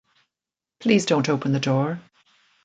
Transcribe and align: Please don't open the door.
Please 0.79 1.05
don't 1.05 1.29
open 1.29 1.51
the 1.51 1.59
door. 1.59 2.01